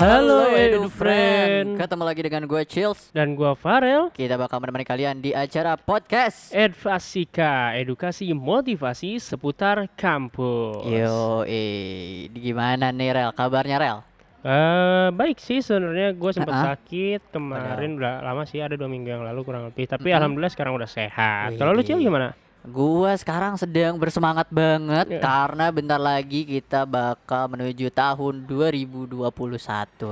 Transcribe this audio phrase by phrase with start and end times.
[0.00, 1.76] Halo Edu Friend.
[1.76, 3.12] Ketemu lagi dengan gue Chills.
[3.12, 4.08] Dan gua Farel.
[4.16, 6.56] Kita bakal menemani kalian di acara podcast.
[6.56, 10.88] Edvasika, edukasi motivasi seputar kampus.
[10.88, 13.30] Yo, eh, gimana nih Rel?
[13.36, 13.98] Kabarnya Rel?
[14.40, 16.16] Eh, baik sih sebenarnya.
[16.16, 16.66] Gue sempat Ah-ah.
[16.72, 19.84] sakit kemarin udah lama sih ada dua minggu yang lalu kurang lebih.
[19.84, 20.16] Tapi Mm-mm.
[20.16, 21.60] alhamdulillah sekarang udah sehat.
[21.60, 25.18] Kalau lu cil gimana Gua sekarang sedang bersemangat banget Ya.
[25.18, 29.16] karena bentar lagi kita bakal menuju tahun 2021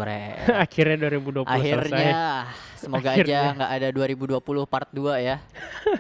[0.01, 0.41] Rel.
[0.65, 2.25] akhirnya 2020 selesai Akhirnya
[2.75, 3.41] semoga Akhirnya.
[3.45, 5.37] aja nggak ada 2020 part 2 ya.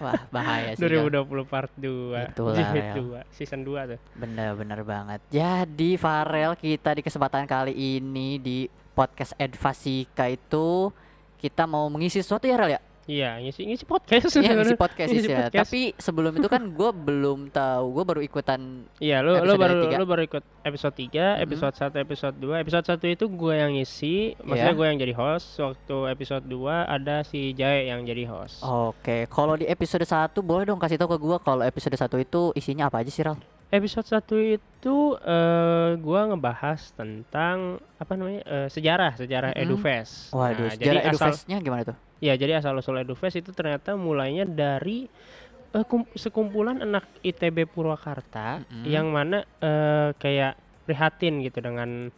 [0.00, 0.80] Wah, bahaya sih.
[0.82, 1.04] Rel.
[1.12, 2.96] 2020 part 2 Itulah, Jilid Rel.
[3.28, 5.20] 2 season 2 tuh Bener-bener banget.
[5.28, 8.58] Jadi Farel kita di kesempatan kali ini di
[8.94, 10.88] podcast Edvasika itu
[11.36, 12.80] kita mau mengisi sesuatu ya Rel ya?
[13.08, 15.38] Iya ngisi ngisi podcast Iya ngisi podcast Ngisi ya.
[15.42, 15.64] podcast.
[15.64, 17.84] Tapi sebelum itu kan gue belum tahu.
[17.90, 18.84] Gue baru ikutan.
[18.98, 22.60] Iya, lu lu Episode baru lu baru ikut episode 3, episode 1, episode 2.
[22.60, 24.76] Episode 1 itu gue yang ngisi, maksudnya Iya.
[24.76, 25.46] gue yang jadi host.
[25.56, 28.60] Waktu episode 2 ada si Jae yang jadi host.
[28.60, 32.52] Oke, kalau di episode 1 boleh dong kasih tahu ke gue kalau episode 1 itu
[32.54, 33.40] isinya apa aja sih Rel?
[33.68, 38.40] Episode 1 itu eh gua ngebahas tentang apa namanya?
[38.42, 39.64] eh, sejarah, sejarah Mm-mm.
[39.64, 40.32] EduFest.
[40.32, 41.96] Waduh, Nah, sejarah edufestnya gimana tuh?
[42.18, 45.06] Ya jadi asal usul EduFest itu ternyata mulainya dari
[45.84, 48.84] kum- sekumpulan anak ITB Purwakarta Mm-mm.
[48.84, 52.08] yang mana eh, kayak prihatin gitu dengan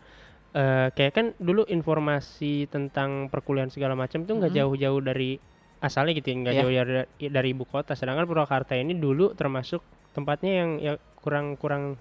[0.53, 4.61] eh, kayak kan dulu informasi tentang perkuliahan segala macam tuh nggak Mm-mm.
[4.65, 5.37] jauh-jauh dari
[5.81, 6.61] asalnya gitu ya, nggak Iya.
[6.61, 6.95] jauh dari,
[7.29, 11.97] dari ibu kota sedangkan Purwakarta ini dulu termasuk tempatnya yang ya kurang kurang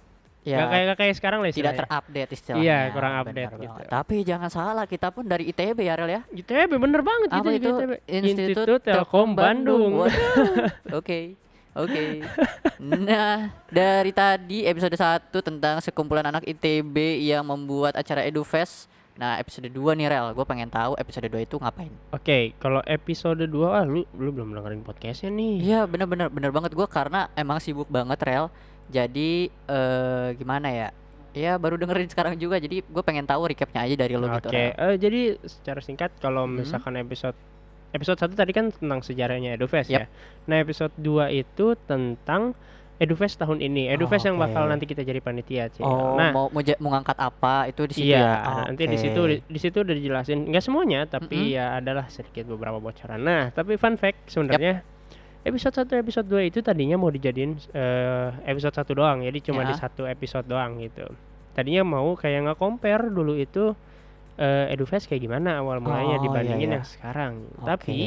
[0.47, 2.63] Ya, nggak kayak nggak kayak sekarang lah tidak terupdate istilahnya.
[2.63, 3.79] Iya, kurang update gitu.
[3.91, 6.21] Tapi jangan salah, kita pun dari ITB ya Rel ya.
[6.31, 7.67] ITB bener banget Apa itu?
[7.67, 7.91] ITB.
[8.07, 10.07] Institut Telkom Bandung.
[10.99, 11.35] Oke.
[11.77, 12.25] Oke.
[12.81, 18.89] Nah, dari tadi episode 1 tentang sekumpulan anak ITB yang membuat acara EduFest.
[19.19, 21.91] Nah, episode 2 nih Rel, gue pengen tahu episode 2 itu ngapain.
[22.15, 25.55] Oke, kalau episode 2 ah lu lu belum dengerin podcastnya nih.
[25.59, 28.47] Iya, bener-bener bener banget gue karena emang sibuk banget Rel.
[28.89, 30.89] Jadi eh gimana ya?
[31.29, 34.49] Ya baru dengerin sekarang juga, jadi gue pengen tahu recapnya aja dari lo Oke, gitu.
[34.49, 34.73] Rel.
[34.73, 36.59] eh, jadi secara singkat kalau Hmm.
[36.59, 37.37] misalkan episode
[37.89, 39.99] episode 1 tadi kan tentang sejarahnya EduFest Yap.
[39.99, 40.05] ya.
[40.45, 42.53] Nah, episode 2 itu tentang
[42.97, 43.87] EduFest tahun ini.
[43.89, 44.69] EduFest yang bakal Oke.
[44.69, 45.81] nanti kita jadi panitia, Cil.
[45.81, 48.61] Oh, nah, mau mau, mau ngangkat apa itu di situ iya, ya?
[48.67, 49.29] nanti di situ Oke.
[49.31, 51.55] di, di situ udah dijelasin nggak semuanya, tapi Mm-mm.
[51.55, 53.17] ya adalah sedikit beberapa bocoran.
[53.17, 54.83] Nah, tapi fun fact sebenarnya
[55.41, 59.17] episode 1 episode 2 itu tadinya mau dijadiin eh, episode 1 doang.
[59.21, 59.71] Jadi cuma Ya.
[59.71, 61.07] di satu episode doang gitu.
[61.51, 63.73] Tadinya mau kayak nge-compare dulu itu
[64.35, 66.75] eh, EduFest kayak gimana awal mulanya Oh, iya, dibandingin iya.
[66.79, 67.33] yang sekarang.
[67.55, 67.65] Oke.
[67.65, 67.97] Tapi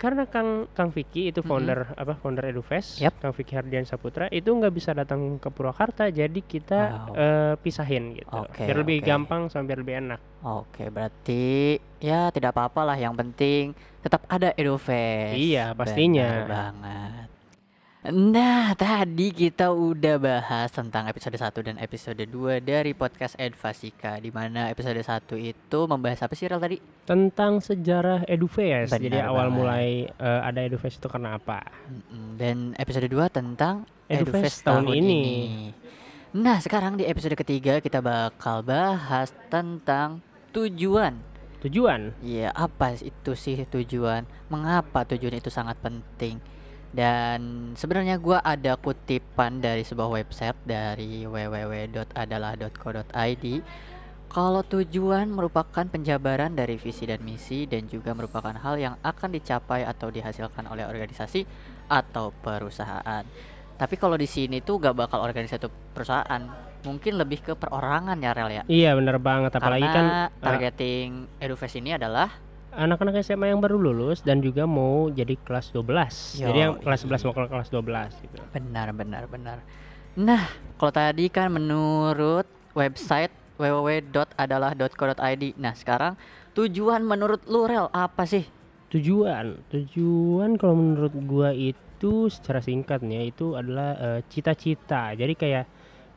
[0.00, 3.20] karena Kang Kang Vicky itu founder apa founder EduFest, Yap.
[3.20, 7.12] Kang Vicky Hardian Saputra itu nggak bisa datang ke Purwakarta, jadi kita Wow.
[7.12, 8.32] eh, pisahin gitu.
[8.32, 10.20] Oke, biar lebih gampang sama biar lebih enak.
[10.40, 12.96] Oke, berarti ya tidak apa-apa lah.
[12.96, 13.64] Yang penting
[14.00, 15.36] tetap ada EduFest.
[15.36, 16.24] Iya, pastinya.
[16.24, 17.29] Benar banget.
[18.00, 24.32] Nah, tadi kita udah bahas tentang episode 1 dan episode 2 dari podcast Edvasika di
[24.32, 26.80] mana episode 1 itu membahas apa sih Rel tadi?
[27.04, 28.96] Tentang sejarah EduFest.
[28.96, 29.58] Jadi Benar awal banget.
[29.60, 31.60] mulai eh, ada EduFest itu karena apa?
[32.40, 35.20] Dan episode 2 tentang EduFest tahun ini.
[36.40, 40.24] Nah, sekarang di episode ketiga kita bakal bahas tentang
[40.56, 41.20] tujuan
[41.60, 42.16] Tujuan.
[42.24, 44.24] Iya, apa itu sih tujuan?
[44.48, 46.40] Mengapa tujuan itu sangat penting?
[46.90, 53.46] Dan sebenarnya gua ada kutipan dari sebuah website dari www.adalah.co.id.
[54.30, 59.82] Kalau tujuan merupakan penjabaran dari visi dan misi dan juga merupakan hal yang akan dicapai
[59.82, 61.42] atau dihasilkan oleh organisasi
[61.90, 63.26] atau perusahaan.
[63.74, 66.42] Tapi kalau di sini tuh gak bakal organisasi atau perusahaan,
[66.84, 68.62] mungkin lebih ke perorangan ya Rel ya.
[68.70, 69.50] Iya bener banget.
[69.56, 71.08] Apalagi kan Karena eh, targeting
[71.40, 72.28] EduFest ini adalah
[72.74, 76.40] anak-anak SMA yang baru lulus dan juga mau jadi kelas 12.
[76.42, 78.38] Jadi yang kelas 11 mau ke kelas 12 gitu.
[78.54, 79.58] benar benar benar.
[80.18, 83.30] Nah, kalau tadi kan menurut website
[83.60, 85.44] www.adalah.co.id.
[85.60, 86.16] Nah, sekarang
[86.56, 88.48] tujuan menurut lu Rel apa sih?
[88.90, 95.14] Tujuan, tujuan kalau menurut gua itu secara singkat nih ya, itu adalah eh, cita-cita.
[95.14, 95.64] Jadi kayak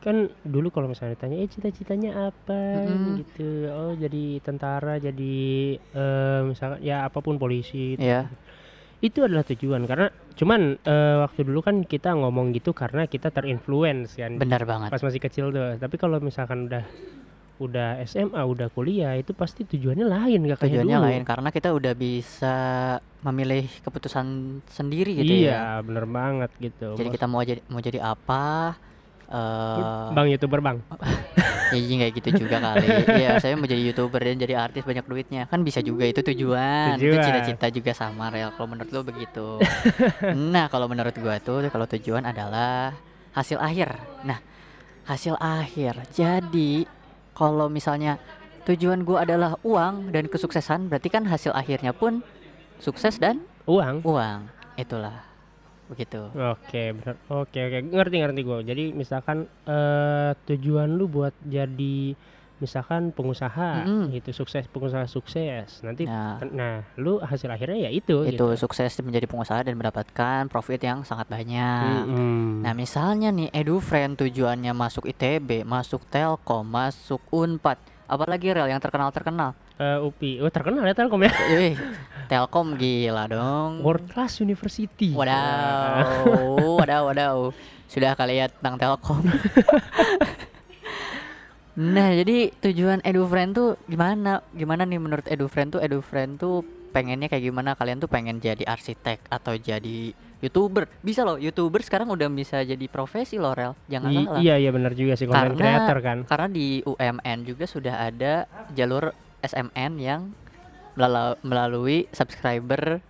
[0.04, 3.24] kan dulu kalau misalnya ditanya eh cita-citanya apa Mm-mm.
[3.24, 3.48] gitu.
[3.66, 5.36] Oh, jadi tentara, jadi
[5.80, 7.96] eh, misalkan ya apa pun polisi.
[7.96, 8.04] gitu.
[8.04, 8.28] Iya.
[9.00, 14.14] Itu adalah tujuan karena cuman eh, waktu dulu kan kita ngomong gitu karena kita terinfluence
[14.14, 14.88] kan Benar banget.
[14.88, 15.76] pas masih kecil tuh.
[15.76, 16.84] Tapi kalau misalkan udah
[17.54, 21.06] udah SMA, udah kuliah itu pasti tujuannya lain gak kayak Tujuannya dulu.
[21.06, 22.56] lain karena kita udah bisa
[23.22, 24.26] memilih keputusan
[24.66, 25.80] sendiri gitu iya, ya.
[25.80, 26.92] bener banget gitu.
[26.92, 28.74] Jadi Maksud- kita mau jadi mau jadi apa?
[29.28, 30.78] Eh Bang YouTuber Bang.
[31.74, 32.86] ya nggak gitu juga kali.
[33.18, 35.42] Iya, saya mau jadi YouTuber dan jadi artis banyak duitnya.
[35.50, 36.94] Kan bisa juga itu tujuan.
[37.00, 37.24] Itu Tujuan.
[37.24, 39.58] cita-cita juga sama real kalau menurut lu begitu.
[40.54, 42.94] nah, kalau menurut gua tuh kalau tujuan adalah
[43.34, 43.90] hasil akhir.
[44.22, 44.38] Nah,
[45.10, 45.98] hasil akhir.
[46.14, 46.86] Jadi,
[47.34, 48.22] kalau misalnya
[48.70, 52.22] tujuan gua adalah uang dan kesuksesan, berarti kan hasil akhirnya pun
[52.78, 54.04] sukses dan Uang.
[54.06, 54.46] uang.
[54.78, 55.33] Itulah.
[55.90, 56.20] Begitu.
[56.32, 57.14] Oke, benar.
[57.28, 57.78] Oke, oke.
[57.92, 58.58] Ngerti ngerti gue.
[58.64, 62.16] Jadi misalkan eh tujuan lu buat jadi
[62.54, 64.14] misalkan pengusaha Mm-mm.
[64.14, 65.82] itu sukses pengusaha sukses.
[65.84, 68.46] Nanti Nah, nah, lu hasil akhirnya ya itu itu gitu.
[68.56, 72.08] sukses menjadi pengusaha dan mendapatkan profit yang sangat banyak.
[72.08, 72.62] Mm-mm.
[72.62, 77.76] Nah misalnya nih EduFriend tujuannya masuk ITB, masuk Telkom, masuk Unpad,
[78.06, 79.52] apalagi rel yang terkenal-terkenal.
[79.74, 80.38] Eh, UPI.
[80.38, 81.34] Oh, terkenal ya Telkom ya.
[81.50, 81.74] Wih,
[82.30, 83.82] Telkom gila dong.
[83.82, 85.10] World Class University.
[85.10, 87.36] Wadaw, wadaw, wadaw.
[87.90, 89.26] Sudah kali ya tentang Telkom.
[91.74, 94.46] nah jadi tujuan EduFriend tuh gimana?
[94.54, 95.82] Gimana nih menurut EduFriend tuh?
[95.82, 96.62] EduFriend tuh
[96.94, 97.74] pengennya kayak gimana?
[97.74, 100.86] Kalian tuh pengen jadi arsitek atau jadi youtuber?
[101.02, 103.74] Bisa loh, youtuber sekarang udah bisa jadi profesi loh rel.
[103.90, 104.38] Jangan I- salah.
[104.38, 106.18] iya iya benar juga sih Karena- creator kan.
[106.22, 109.10] Karena di UMN juga sudah ada jalur
[109.44, 110.32] SMN yang
[111.40, 113.02] melalui subscriber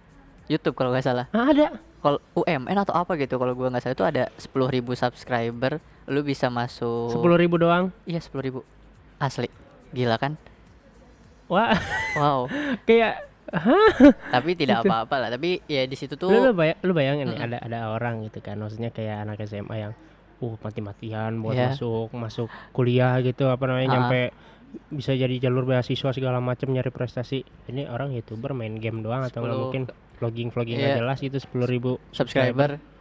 [0.45, 1.27] YouTube kalau nggak salah.
[1.31, 1.79] Ah, ada.
[1.99, 4.53] Kalau UMN atau apa gitu kalau gua nggak salah itu ada 10.000
[4.95, 7.09] subscriber, lu bisa masuk.
[7.11, 7.89] Sepuluh ribu doang.
[8.05, 8.61] Iya 10.000
[9.17, 9.49] Asli.
[9.91, 10.37] Gila kan?
[11.47, 11.73] Wah,
[12.15, 12.49] Wow.
[12.89, 13.25] kayak
[14.27, 15.29] Tapi tidak apa-apa lah.
[15.31, 17.41] Tapi ya di situ lu, lu, tuh baya- lu bayangin Mm-mm.
[17.41, 18.59] ada ada orang gitu kan.
[18.59, 19.93] Maksudnya kayak anak SMA yang
[20.37, 21.73] uh mati-matian buat Iya.
[21.73, 23.95] masuk masuk kuliah gitu apa namanya Ah.
[23.95, 24.23] nyampe
[24.91, 27.43] bisa jadi jalur beasiswa segala macam nyari prestasi.
[27.71, 29.82] Ini orang YouTuber main game doang atau nggak 10 mungkin
[30.19, 30.85] vlogging vlogging Iya.
[30.85, 32.79] nggak jelas itu sepuluh ribu subscriber.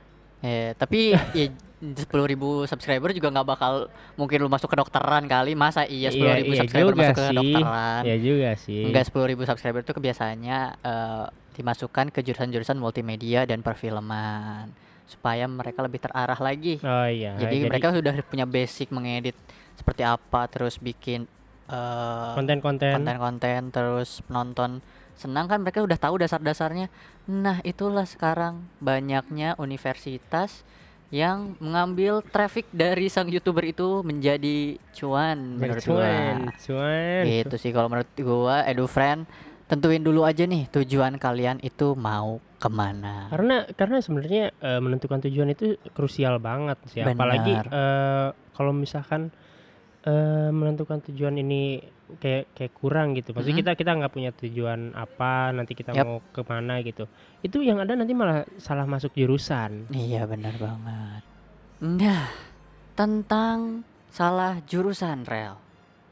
[0.43, 1.47] Ya, tapi ya
[1.79, 3.87] 10.000 subscriber juga nggak bakal
[4.19, 5.55] mungkin lu masuk ke dokteran kali.
[5.55, 7.31] Masa iya 10.000 iya subscriber juga masuk ke sih.
[7.31, 8.01] kedokteran?
[8.03, 8.83] Ya juga sih.
[8.91, 11.25] Enggak 10.000 subscriber itu kebiasaannya eh,
[11.55, 14.67] dimasukkan ke jurusan-jurusan multimedia dan perfilman
[15.07, 16.79] supaya mereka lebih terarah lagi.
[16.83, 17.39] Oh iya.
[17.39, 19.35] jadi, mereka sudah punya basic mengedit
[19.79, 21.23] seperti apa, terus bikin
[21.69, 24.83] eh, konten-konten konten-konten, terus penonton
[25.13, 26.89] senang kan mereka udah tahu dasar-dasarnya.
[27.29, 30.65] Nah, itulah sekarang banyaknya universitas
[31.13, 36.01] yang mengambil traffic dari sang youtuber itu menjadi cuan menurut gua.
[36.01, 37.23] cuan, cuan.
[37.29, 39.29] Gitu sih kalau menurut gua EduFriend
[39.69, 43.29] tentuin dulu aja nih tujuan kalian itu mau ke mana.
[43.29, 47.05] Karena karena sebenarnya eh, menentukan tujuan itu krusial banget sih.
[47.05, 47.65] Apalagi Benar.
[47.69, 48.27] eh,
[48.57, 49.29] kalau misalkan
[50.03, 51.79] eh, menentukan tujuan ini
[52.13, 53.31] kayak kayak kurang gitu.
[53.31, 53.63] Maksudnya Mhm.
[53.63, 56.03] kita kita nggak punya tujuan apa, nanti kita Yap.
[56.03, 57.07] mau ke mana gitu.
[57.39, 59.87] Itu yang ada nanti malah salah masuk jurusan.
[59.89, 61.23] Iya benar banget.
[61.79, 62.27] Nah,
[62.93, 65.57] tentang salah jurusan rel.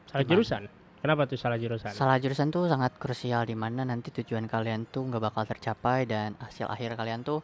[0.08, 0.30] Salah Gimana?
[0.32, 0.62] jurusan.
[1.02, 1.92] Kenapa tuh salah jurusan?
[1.92, 6.38] Salah jurusan tuh sangat krusial di mana nanti tujuan kalian tuh nggak bakal tercapai dan
[6.38, 7.42] hasil akhir kalian tuh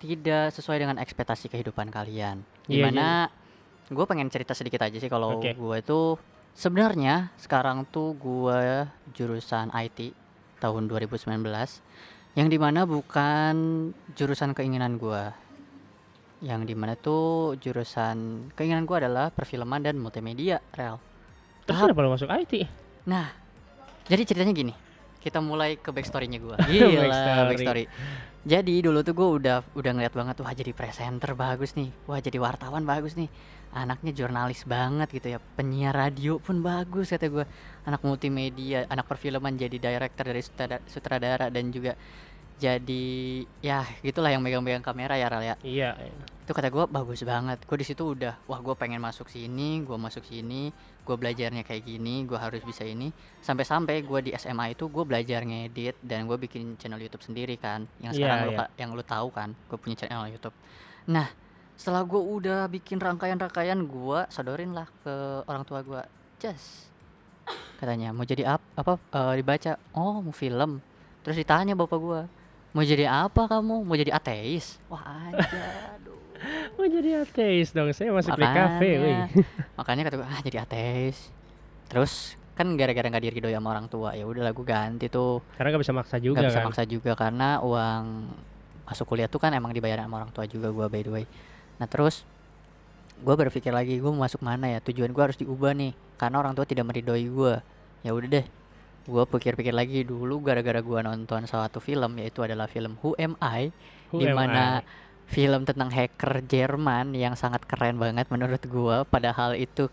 [0.00, 2.40] tidak sesuai dengan ekspektasi kehidupan kalian.
[2.64, 3.28] Iya, Di mana
[3.90, 5.52] gue pengen cerita sedikit aja sih kalau Oke.
[5.52, 6.00] gue itu
[6.56, 10.14] sebenarnya sekarang tuh gue jurusan IT
[10.62, 11.28] tahun 2019
[12.34, 13.54] yang di mana bukan
[14.16, 15.22] jurusan keinginan gue
[16.44, 21.00] yang di mana tuh jurusan keinginan gue adalah perfilman dan multimedia rel
[21.64, 22.54] Terus kenapa lu masuk IT?
[23.08, 23.32] Nah,
[24.04, 24.74] jadi ceritanya gini.
[25.24, 26.60] Kita mulai ke backstory-nya gua.
[26.68, 27.48] Gila, Backstory.
[27.48, 27.84] backstory.
[28.44, 31.88] Jadi dulu tuh gua udah udah ngeliat banget wah jadi presenter bagus nih.
[32.04, 33.32] Wah jadi wartawan bagus nih.
[33.72, 35.38] Anaknya jurnalis banget gitu ya.
[35.56, 37.48] Penyiar radio pun bagus kata gua.
[37.88, 41.96] Anak multimedia, anak perfilman jadi director dari sutradara, sutradara dan juga
[42.54, 43.04] jadi
[43.58, 45.90] ya gitulah yang megang-megang kamera ya Ral ya Iya.
[46.44, 47.56] Itu kata gue bagus banget.
[47.62, 50.68] Gue di situ udah wah gue pengen masuk sini gue masuk sini
[51.00, 53.08] gue belajarnya kayak gini gue harus bisa ini.
[53.40, 57.88] Sampai-sampai gue di SMA itu gue belajar ngedit dan gue bikin channel YouTube sendiri kan
[57.98, 58.58] yang Iya, sekarang lu iya.
[58.60, 60.52] ka- yang lu tahu kan gue punya channel YouTube.
[61.06, 61.32] Nah
[61.74, 66.02] setelah gue udah bikin rangkaian-rangkaian gue sodorin lah ke orang tua gue
[66.38, 66.92] just
[67.74, 69.72] katanya mau jadi ap- apa eh, dibaca?
[69.92, 70.84] Oh mau film.
[71.20, 72.20] Terus ditanya bapak gue
[72.70, 73.80] mau jadi apa kamu?
[73.80, 74.76] Mau jadi ateis?
[74.86, 75.96] Wah aja
[76.78, 77.88] Oh jadi ateis dong.
[77.90, 79.18] Saya masuk di kafe, wih.
[79.78, 81.30] makanya kata gue ah jadi ateis
[81.84, 85.82] terus kan gara-gara nggak diridoi sama orang tua ya udah gue ganti tuh Karena nggak
[85.82, 86.66] bisa maksa juga nggak bisa kan.
[86.70, 88.04] maksa juga karena uang
[88.84, 91.24] masuk kuliah tuh kan emang dibayar sama orang tua juga gue by the way
[91.76, 92.22] nah terus
[93.18, 96.54] gue berpikir lagi gue mau masuk mana ya tujuan gue harus diubah nih karena orang
[96.54, 97.54] tua tidak meridoi gue
[98.06, 98.46] ya udah deh
[99.04, 103.68] gue pikir-pikir lagi dulu gara-gara gue nonton suatu film yaitu adalah film Who Am I
[104.08, 104.80] di mana?
[105.28, 109.02] Film tentang hacker Jerman yang sangat keren banget menurut gua.
[109.08, 109.88] Padahal itu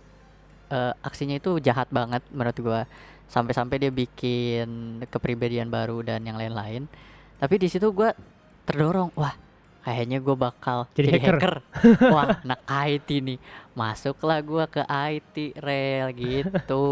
[0.72, 2.80] eh, aksinya itu jahat banget menurut gua.
[3.32, 6.86] Sampai-sampai dia bikin kepribadian baru dan yang lain-lain.
[7.40, 8.12] Tapi di situ gua
[8.68, 9.34] terdorong wah
[9.82, 11.56] kayaknya gua bakal Jadi jadi, hacker,
[12.14, 13.40] wah anak IT nih.
[13.74, 16.84] Masuklah gua ke IT rel gitu.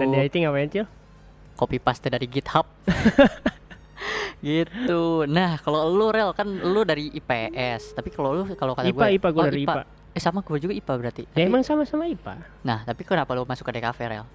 [0.00, 0.86] Dan di IT ngapain Cil?
[1.58, 2.70] copy paste dari GitHub
[4.38, 8.96] gitu nah kalau lu rel kan lu dari IPS tapi kalau lu kalau kata IPA,
[8.98, 9.82] gue IPA gue dari IPA.
[10.10, 12.34] eh sama gue juga IPA berarti Ya Tapi- emang sama-sama IPA.
[12.62, 14.26] nah tapi kenapa lu masuk ke DKV rel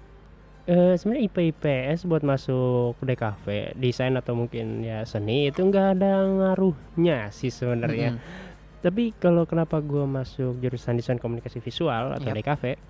[0.64, 3.44] Eh sebenarnya IPA IPS buat masuk DKV
[3.76, 8.16] desain atau mungkin ya seni itu nggak ada ngaruhnya sih sebenarnya.
[8.16, 8.80] Mm-mm.
[8.80, 12.36] Tapi kalau kenapa gua masuk jurusan desain komunikasi visual atau Yap.
[12.40, 12.80] DKV,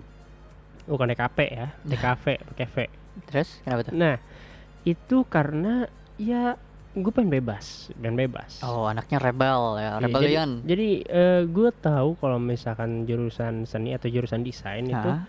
[0.87, 2.75] bukan DKP ya, DKV pakai V.
[3.27, 4.15] terus kenapa tuh Nah
[4.83, 6.55] itu karena ya
[6.95, 8.63] gue pengen bebas dan bebas.
[8.63, 14.07] oh anaknya rebel Iya, ya rebellion Jadi eh, gue tahu kalau misalkan jurusan seni atau
[14.07, 15.27] jurusan desain itu Hah?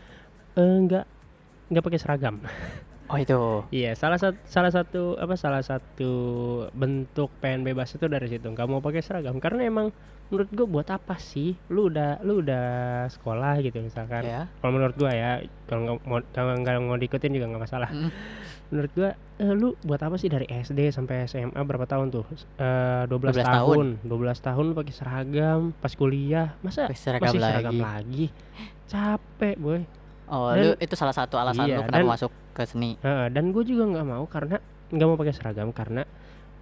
[0.54, 1.04] eh, nggak
[1.66, 2.38] nggak pakai seragam.
[3.11, 6.11] oh itu Iya, salah satu salah satu apa salah satu
[6.73, 8.46] bentuk pengen bebas itu dari situ.
[8.46, 9.90] nggak mau pakai seragam karena emang
[10.26, 11.54] menurut gue buat apa sih?
[11.66, 12.66] Lu udah lu udah
[13.09, 14.23] sekolah gitu misalkan.
[14.23, 15.30] ya Kalau menurut gua ya,
[15.64, 16.18] kalau nggak mau
[16.62, 17.90] kalau mau diikutin juga nggak masalah.
[17.90, 18.11] Mm.
[18.66, 22.26] Menurut gua eh, lu buat apa sih dari SD sampai SMA berapa tahun tuh?
[22.59, 23.87] Eh 12, 12 tahun.
[24.02, 24.09] 12
[24.42, 28.26] tahun lu pakai seragam, pas kuliah masa Pakai seragam masih seragam lagi?
[28.85, 29.83] Capek, boy.
[30.26, 33.26] oh Dan- lu itu salah satu alasan Iya, lu kenapa dan- masuk ke seni Heeh,
[33.30, 36.02] dan gue juga nggak mau karena nggak mau pakai seragam karena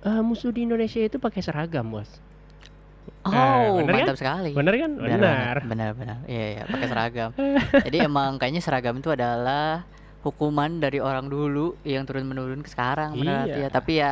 [0.02, 2.20] eh, musuh di Indonesia itu pakai seragam bos
[3.26, 3.98] oh bener kan?
[4.04, 6.16] mantap sekali bener kan Benar, benar benar, benar.
[6.24, 7.30] Iya, iya, pakai seragam.
[7.86, 9.82] Jadi emang kayaknya seragam itu adalah
[10.20, 13.56] hukuman dari orang dulu yang turun menurun ke sekarang, benar Iya.
[13.58, 13.68] ya.
[13.68, 14.10] Tapi ya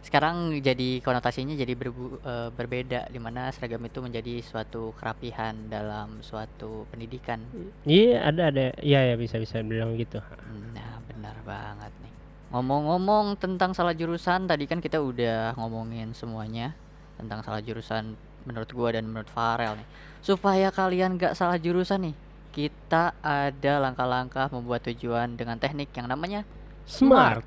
[0.00, 6.18] sekarang jadi konotasinya jadi berbu- eh, berbeda di mana seragam itu menjadi suatu kerapihan dalam
[6.20, 7.36] suatu pendidikan.
[7.84, 10.16] iya ada ada iya ya bisa bisa bilang gitu
[10.72, 12.12] Nah, benar banget nih.
[12.50, 16.72] Ngomong-ngomong tentang salah jurusan, tadi kan kita udah ngomongin semuanya
[17.14, 19.88] tentang salah jurusan menurut gua dan menurut Farel nih.
[20.20, 22.14] Supaya kalian gak salah jurusan nih,
[22.50, 26.44] kita ada langkah-langkah membuat tujuan dengan teknik yang namanya
[26.84, 27.46] smart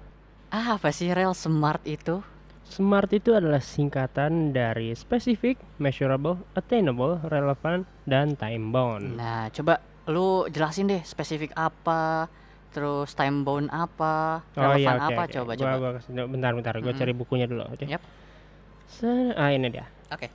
[0.50, 2.22] ah, apa sih rel smart itu?
[2.64, 10.48] smart itu adalah singkatan dari specific measurable attainable relevant dan time bound Nah, coba lu
[10.48, 12.26] jelasin deh spesifik apa,
[12.70, 15.08] terus time bound apa, Oh iya relevan oke.
[15.10, 15.32] apa oke.
[15.32, 15.90] coba Gua- coba.
[16.00, 16.98] gua bentar bentar gue Mm-mm.
[16.98, 17.86] cari bukunya dulu oke.
[17.86, 18.02] Yap.
[18.88, 19.86] Se- ah ini dia.
[20.10, 20.28] Oke.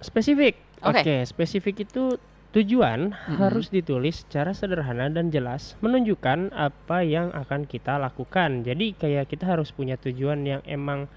[0.00, 0.54] Spesifik.
[0.80, 1.02] Oke.
[1.02, 2.16] Oke, spesifik itu
[2.48, 3.36] tujuan Mm-mm.
[3.36, 8.62] harus ditulis secara sederhana dan jelas menunjukkan apa yang akan kita lakukan.
[8.62, 11.10] Jadi kayak kita harus punya tujuan yang emang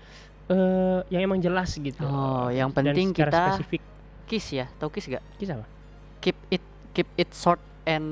[0.48, 2.04] eh yang emang jelas gitu.
[2.04, 3.82] Oh, yang penting kita spesifik.
[4.26, 5.24] kiss ya, tau kiss gak?
[5.38, 5.68] Kisah apa?
[6.20, 6.62] keep it
[6.92, 8.06] keep it short and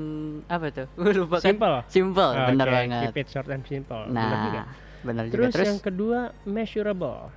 [0.46, 1.76] apa tuh lupa kan Simple.
[1.86, 4.02] simple Oke, benar banget Keep it short and simple.
[4.04, 4.60] Benar juga.
[4.60, 4.66] nah
[5.00, 7.30] benar juga Terus, terus yang kedua measurable.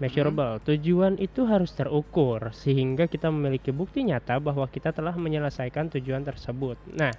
[0.00, 0.64] Measurable.
[0.64, 6.80] Tujuan itu harus terukur sehingga kita memiliki bukti nyata bahwa kita telah menyelesaikan tujuan tersebut.
[6.96, 7.12] Nah,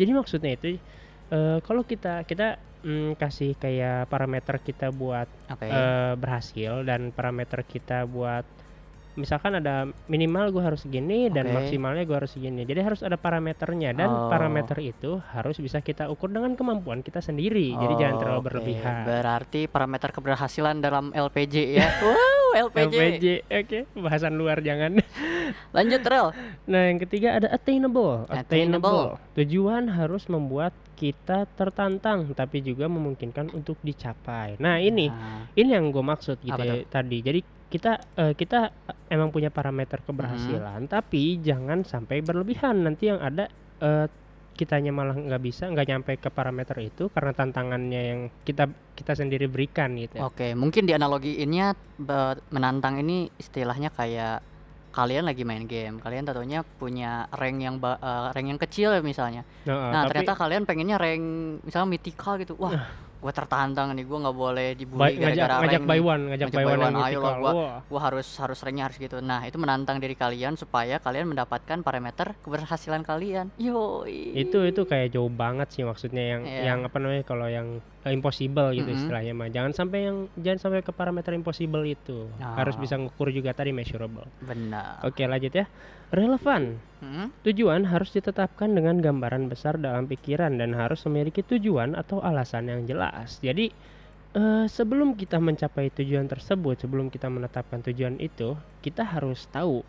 [0.00, 0.80] jadi maksudnya itu
[1.28, 7.68] eh, kalau kita kita mm, kasih kayak parameter kita buat oke eh, berhasil dan parameter
[7.68, 8.48] kita buat
[9.14, 9.74] misalkan ada
[10.06, 11.54] minimal gue harus segini dan Oke.
[11.58, 12.62] maksimalnya gue harus segini.
[12.62, 14.28] Jadi harus ada parameternya dan Oh.
[14.28, 17.70] parameter itu harus bisa kita ukur dengan kemampuan kita sendiri.
[17.70, 18.94] Jadi jangan terlalu Oke, berlebihan.
[19.04, 25.00] berarti parameter keberhasilan dalam LPJ ya wow LPJ, LPJ, oke, bahasan luar jangan.
[25.76, 26.26] lanjut rel
[26.64, 28.28] Nah, yang ketiga ada attainable.
[28.28, 29.16] Attainable.
[29.34, 34.54] Tujuan harus membuat kita tertantang, tapi juga memungkinkan untuk dicapai.
[34.56, 37.18] Nah, ini, Nah, ini yang gue maksud gitu Apa ya, tadi.
[37.18, 37.40] Jadi
[37.72, 38.68] kita eh, kita
[39.08, 40.92] emang punya parameter keberhasilan, Mm-hmm.
[40.92, 42.84] tapi jangan sampai berlebihan.
[42.84, 43.48] Nanti yang ada
[43.80, 44.06] eh,
[44.52, 49.48] kitanya malah nggak bisa, nggak nyampe ke parameter itu karena tantangannya yang kita kita sendiri
[49.48, 50.20] berikan gitu.
[50.20, 50.28] ya.
[50.28, 51.72] oke mungkin di analogiinnya
[52.50, 54.44] menantang ini istilahnya kayak
[54.92, 59.48] kalian lagi main game kalian tentunya punya rank yang ba- eh, rank yang kecil misalnya
[59.64, 61.24] Nah, Nah, ternyata kalian pengennya rank
[61.64, 62.52] misalnya mythical gitu.
[62.60, 62.76] Wah,
[63.22, 66.50] gua tertantang nih, gua nggak boleh dibully ngajak gara-gara ngajak rank by one, ngajak, Ngajak
[66.50, 67.76] by by one, yang one, ayo lah, Wah.
[67.86, 69.16] Gua harus harus ranknya harus gitu.
[69.20, 73.54] Nah, itu menantang diri kalian supaya kalian mendapatkan parameter keberhasilan kalian.
[73.56, 74.02] Yo.
[74.34, 76.62] itu itu kayak jauh banget sih maksudnya yang Iya.
[76.66, 78.98] yang apa namanya kalau yang eh, impossible gitu Mm-mm.
[78.98, 82.80] istilahnya mah jangan sampai yang jangan sampai ke parameter impossible itu harus Oh.
[82.80, 84.98] bisa ngukur juga tadi measurable benar.
[85.02, 85.66] oke lanjut ya
[86.12, 87.34] relevan Hmm?
[87.42, 92.86] tujuan harus ditetapkan dengan gambaran besar dalam pikiran dan harus memiliki tujuan atau alasan yang
[92.86, 93.74] jelas jadi
[94.38, 98.54] eh, sebelum kita mencapai tujuan tersebut sebelum kita menetapkan tujuan itu
[98.86, 99.82] kita harus tahu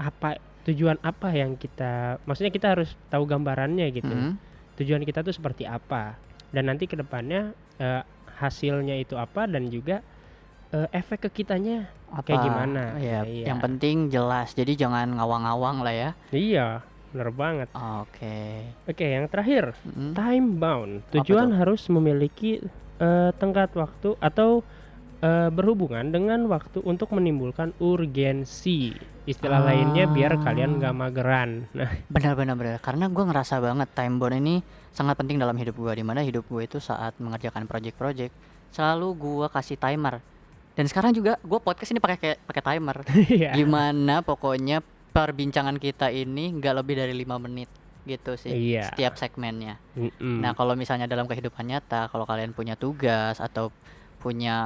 [0.00, 4.10] apa tujuan apa yang kita maksudnya kita harus tahu gambarannya gitu.
[4.10, 4.34] Mm.
[4.80, 6.18] Tujuan kita tuh seperti apa
[6.50, 8.02] dan nanti ke depannya eh,
[8.40, 10.02] hasilnya itu apa dan juga
[10.76, 12.44] eh, efek ke kitanya kayak Apa?
[12.44, 12.82] gimana.
[12.96, 13.44] Iya, Iya.
[13.48, 14.52] yang penting jelas.
[14.52, 16.10] Jadi jangan ngawang-ngawang lah ya.
[16.30, 16.66] Iya,
[17.10, 17.68] bener banget.
[17.72, 18.68] Oke.
[18.84, 20.12] Oke, yang terakhir Mm.
[20.12, 20.94] time bound.
[21.12, 22.60] Tujuan harus memiliki
[22.96, 24.60] eh, tenggat waktu atau
[25.18, 28.92] eh, berhubungan dengan waktu untuk menimbulkan urgensi.
[29.24, 30.78] Istilah lainnya biar kalian Ah.
[30.78, 31.50] nggak mageran.
[31.74, 32.76] Nah, Benar-benar benar.
[32.78, 35.92] Karena gue ngerasa banget time bound ini sangat penting dalam hidup gue.
[35.94, 38.32] Di mana hidup gue itu saat mengerjakan project-project
[38.70, 40.20] selalu gue kasih timer.
[40.76, 42.96] Dan sekarang juga gue podcast ini pakai kayak pakai timer.
[43.32, 43.56] iya.
[43.56, 44.84] Gimana pokoknya
[45.16, 47.72] perbincangan kita ini nggak lebih dari lima menit
[48.04, 48.76] gitu sih.
[48.76, 48.92] Iya.
[48.92, 49.80] Setiap segmennya.
[49.96, 50.44] Mm-mm.
[50.44, 53.74] Nah, kalau misalnya dalam kehidupan nyata, kalau kalian punya tugas atau
[54.22, 54.56] punya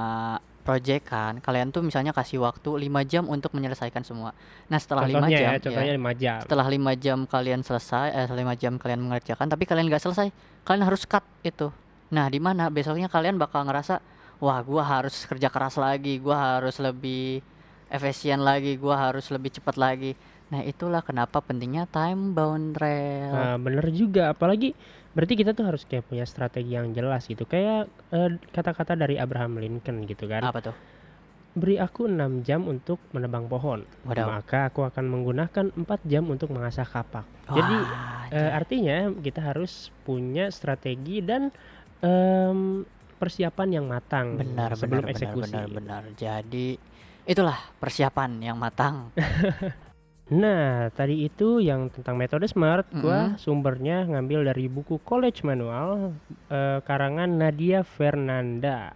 [0.61, 4.37] project kan, kalian tuh misalnya kasih waktu 5 jam untuk menyelesaikan semua.
[4.69, 6.37] Nah, setelah 5 contohnya jam ya, contohnya ya, 5 jam.
[6.45, 10.29] setelah 5 jam kalian selesai, eh 5 jam kalian mengerjakan tapi kalian nggak selesai,
[10.69, 11.73] kalian harus cut itu.
[12.13, 14.05] Nah, di mana besoknya kalian bakal ngerasa,
[14.41, 17.45] wah, gua harus kerja keras lagi, gua harus lebih
[17.87, 20.17] efisien lagi, gua harus lebih cepat lagi.
[20.51, 23.31] Nah, itulah kenapa pentingnya time bound rel.
[23.31, 24.75] Nah, bener juga apalagi
[25.15, 27.47] berarti kita tuh harus kayak punya strategi yang jelas gitu.
[27.47, 30.43] Kayak eh, kata-kata dari Abraham Lincoln gitu kan.
[30.43, 30.77] Apa tuh?
[31.51, 34.39] Beri aku 6 jam untuk menebang pohon, Wadaw.
[34.39, 37.27] maka aku akan menggunakan 4 jam untuk mengasah kapak.
[37.51, 41.51] Jadi Wah, Eh, artinya kita harus punya strategi dan
[43.21, 45.53] persiapan yang matang benar sebelum benar, eksekusi.
[45.53, 46.69] benar benar benar jadi
[47.29, 49.13] itulah persiapan yang matang
[50.31, 53.41] Nah, tadi itu yang tentang metode SMART, gua Mm-mm.
[53.43, 56.15] sumbernya ngambil dari buku College Manual
[56.47, 58.95] eh, karangan Nadia Fernanda.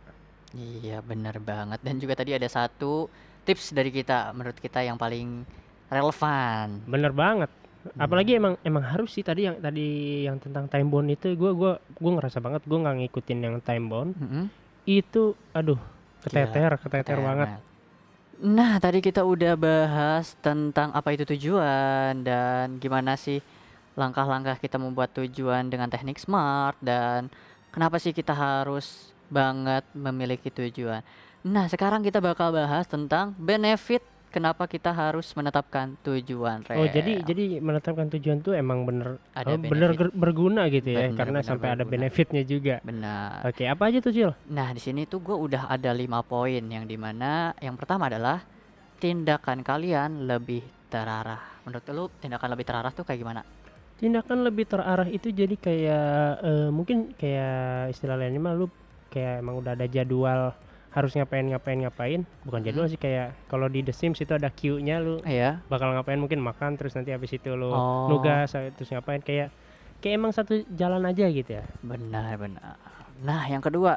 [0.54, 3.10] iya benar banget dan juga tadi ada satu
[3.42, 5.42] tips dari kita menurut kita yang paling
[5.90, 7.50] relevan Bener banget.
[7.84, 8.00] Hmm.
[8.00, 11.72] Apalagi emang emang harus sih tadi yang tadi yang tentang time bound itu gua gua
[12.00, 14.10] gua ngerasa banget gua nggak ngikutin yang time bound.
[14.16, 14.44] Mm-mm.
[14.88, 15.76] Itu aduh,
[16.24, 17.48] keteter, keteter Keren banget.
[18.44, 23.38] Nah, tadi kita udah bahas tentang apa itu tujuan dan gimana sih
[23.94, 27.30] langkah-langkah kita membuat tujuan dengan teknik SMART dan
[27.70, 31.00] kenapa sih kita harus banget memiliki tujuan.
[31.46, 34.02] Nah, sekarang kita bakal bahas tentang benefit
[34.34, 36.66] kenapa kita harus menetapkan tujuan.
[36.74, 41.14] Oh, jadi jadi menetapkan tujuan tuh emang bener Ada oh, bener berguna gitu ya Bener,
[41.14, 42.10] karena bener sampai ada berguna.
[42.10, 42.82] benefitnya juga.
[42.82, 43.46] benar.
[43.46, 44.34] Oke, apa aja tuh, Cil?
[44.50, 48.42] Nah, di sini tuh gue udah ada lima poin yang di mana yang pertama adalah
[48.98, 51.62] tindakan kalian lebih terarah.
[51.62, 53.42] Menurut lu tindakan lebih terarah tuh kayak gimana?
[53.94, 56.08] Tindakan lebih terarah itu jadi kayak
[56.42, 58.66] eh, mungkin kayak istilah lainnya mah lu
[59.08, 60.50] kayak emang udah ada jadwal
[60.94, 62.66] harus ngapain ngapain ngapain bukan Mhm.
[62.70, 65.58] jadwal sih kayak kalau di The Sims itu ada queue-nya lu Iya.
[65.66, 68.06] bakal ngapain mungkin makan terus nanti habis itu lu Oh.
[68.08, 69.50] nugas terus ngapain kayak
[69.98, 72.78] kayak emang satu jalan aja gitu ya Benar, benar.
[73.16, 73.96] Nah, yang kedua,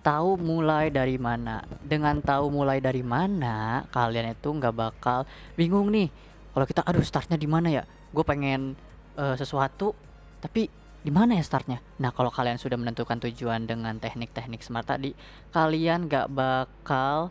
[0.00, 1.60] tahu mulai dari mana.
[1.78, 5.22] Dengan tahu mulai dari mana, kalian itu nggak bakal
[5.54, 6.08] bingung nih.
[6.50, 7.84] Kalau kita, aduh startnya di mana ya?
[8.10, 8.74] Gue pengen
[9.14, 9.92] eh, sesuatu,
[10.38, 10.68] tapi
[11.06, 11.78] di mana ya startnya?
[12.02, 15.14] Nah, kalau kalian sudah menentukan tujuan dengan teknik-teknik smart tadi,
[15.54, 17.30] kalian nggak bakal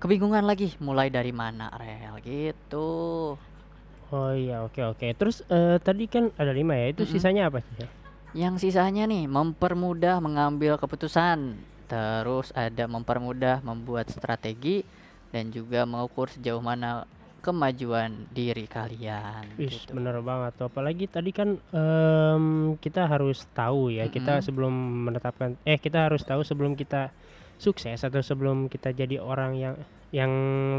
[0.00, 2.88] kebingungan lagi mulai dari mana rel gitu.
[4.10, 7.12] oh iya oke oke terus eh, tadi kan ada lima ya itu Mm-mm.
[7.14, 7.86] sisanya apa sih
[8.32, 11.58] Yang sisanya nih mempermudah mengambil keputusan,
[11.90, 14.86] terus ada mempermudah membuat strategi
[15.34, 17.04] dan juga mengukur sejauh mana
[17.40, 19.56] kemajuan diri kalian.
[19.56, 19.96] Wis gitu.
[19.96, 20.68] bener banget tuh.
[20.68, 22.44] apalagi tadi kan em,
[22.78, 24.46] kita harus tahu ya kita Mm-mm.
[24.46, 24.74] sebelum
[25.10, 27.10] menetapkan eh kita harus tahu sebelum kita
[27.60, 29.74] sukses atau sebelum kita jadi orang yang
[30.10, 30.30] yang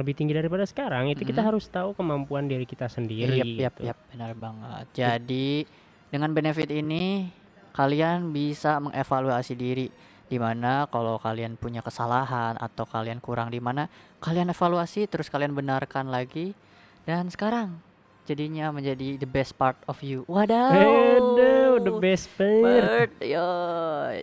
[0.01, 1.49] lebih tinggi daripada sekarang itu kita Mm-mm.
[1.55, 3.81] harus tahu kemampuan diri kita sendiri Yap, yap, gitu.
[3.91, 4.85] yap, benar banget.
[4.91, 5.63] Jadi
[6.11, 7.31] dengan benefit ini
[7.71, 9.87] kalian bisa mengevaluasi diri
[10.31, 13.91] di mana kalau kalian punya kesalahan atau kalian kurang di mana
[14.23, 16.55] kalian evaluasi terus kalian benarkan lagi.
[17.03, 17.90] Dan sekarang
[18.31, 20.23] jadinya menjadi the best part of you.
[20.25, 20.71] Wadaw.
[20.71, 22.63] Aduh, the best part.
[22.63, 23.51] Bird, yo.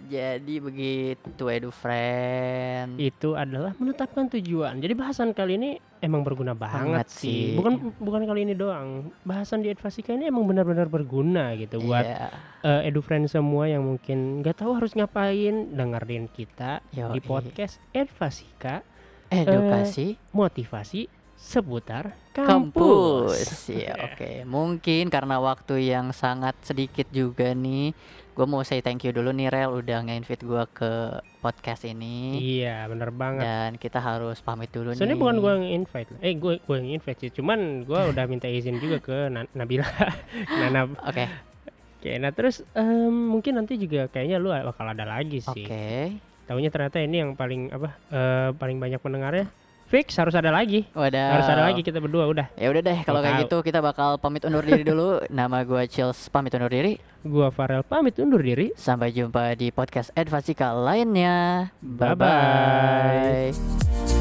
[0.04, 2.96] Jadi begitu edu friend.
[2.96, 4.78] Itu adalah menetapkan tujuan.
[4.78, 7.52] Jadi bahasan kali ini emang berguna banget, Banget sih.
[7.52, 7.56] sih.
[7.56, 9.12] Bukan bukan kali ini doang.
[9.22, 12.32] Bahasan di Advasika ini emang benar-benar berguna gitu buat Iya.
[12.62, 17.20] eh, edu friend semua yang mungkin nggak tahu harus ngapain dengerin kita di Yoi.
[17.20, 18.80] podcast Advasika
[19.28, 21.04] edukasi motivasi
[21.38, 23.30] seputar kampus.
[23.30, 23.48] kampus.
[23.70, 24.42] Ya, oke.
[24.44, 27.94] Mungkin karena waktu yang sangat sedikit juga nih,
[28.34, 30.92] gue mau say thank you dulu nih Rel udah nge-invite gue ke
[31.38, 32.38] podcast ini.
[32.58, 33.42] Iya, bener banget.
[33.42, 35.22] Dan kita harus pamit dulu Soalnya nih.
[35.22, 36.10] bukan gua yang invite.
[36.18, 37.30] Eh, gue gue yang invite sih.
[37.30, 39.86] Cuman gua udah minta izin juga ke Na- Nabila.
[40.60, 40.90] Nana.
[41.02, 41.24] Oke,
[41.98, 45.54] Oke, nah terus em, mungkin nanti juga kayaknya lu bakal ada lagi oke.
[45.54, 45.66] sih.
[46.46, 47.88] Taunya ternyata ini yang paling apa?
[48.08, 49.46] eh, paling banyak pendengarnya.
[49.88, 50.84] Fix harus ada lagi.
[50.92, 51.40] Wadah.
[51.40, 52.46] Harus ada lagi kita berdua udah.
[52.60, 55.24] Ya udah deh, kalau Gua kayak gitu kita bakal pamit undur diri dulu.
[55.32, 57.00] Nama gue Chills pamit undur diri.
[57.24, 58.76] Gua Farel pamit undur diri.
[58.76, 61.72] Sampai jumpa di podcast Advasika lainnya.
[61.80, 62.20] Bye-bye.
[62.20, 64.17] Bye bye.